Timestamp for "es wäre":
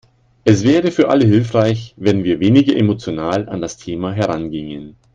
0.45-0.89